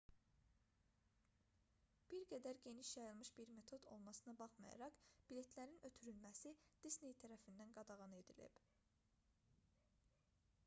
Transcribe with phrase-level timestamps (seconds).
[2.11, 4.97] bir qədər geniş yayılmış bir metod olmasına baxmayaraq
[5.31, 6.53] biletlərin ötürülməsi
[6.87, 8.57] disney tərəfindən qadağan edilib